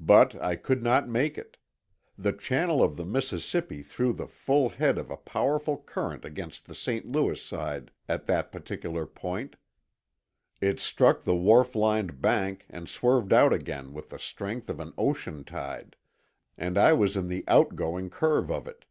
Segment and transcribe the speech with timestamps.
[0.00, 1.56] But I could not make it.
[2.18, 6.74] The channel of the Mississippi threw the full head of a powerful current against the
[6.74, 7.06] St.
[7.06, 9.54] Louis side at that particular point;
[10.60, 14.92] it struck the wharf lined bank and swerved out again with the strength of an
[14.98, 15.94] ocean tide,
[16.58, 18.84] and I was in the out going curve of it.